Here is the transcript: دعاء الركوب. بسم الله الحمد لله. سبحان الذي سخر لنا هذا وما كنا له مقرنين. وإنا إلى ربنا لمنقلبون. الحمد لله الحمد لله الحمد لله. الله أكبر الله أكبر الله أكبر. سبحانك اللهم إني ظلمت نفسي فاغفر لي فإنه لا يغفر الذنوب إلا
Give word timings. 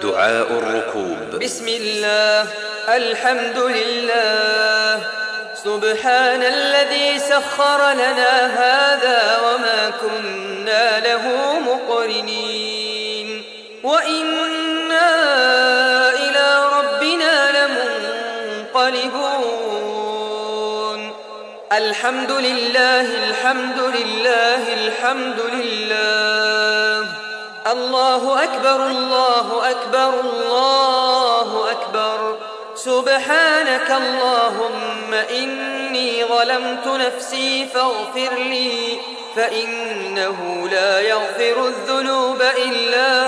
دعاء 0.00 0.52
الركوب. 0.52 1.36
بسم 1.44 1.68
الله 1.68 2.46
الحمد 2.88 3.58
لله. 3.58 5.00
سبحان 5.64 6.42
الذي 6.42 7.18
سخر 7.18 7.92
لنا 7.92 8.46
هذا 8.46 9.38
وما 9.44 9.92
كنا 10.00 11.00
له 11.00 11.58
مقرنين. 11.60 13.44
وإنا 13.84 15.10
إلى 16.10 16.64
ربنا 16.78 17.50
لمنقلبون. 18.72 21.12
الحمد 21.72 22.32
لله 22.32 23.00
الحمد 23.00 23.78
لله 23.78 24.74
الحمد 24.74 25.40
لله. 25.52 26.21
الله 27.70 28.44
أكبر 28.44 28.86
الله 28.86 29.70
أكبر 29.70 30.20
الله 30.20 31.70
أكبر. 31.70 32.38
سبحانك 32.74 33.90
اللهم 33.90 35.14
إني 35.14 36.24
ظلمت 36.24 36.86
نفسي 36.86 37.66
فاغفر 37.66 38.34
لي 38.34 38.98
فإنه 39.36 40.68
لا 40.70 41.00
يغفر 41.00 41.66
الذنوب 41.66 42.42
إلا 42.42 43.21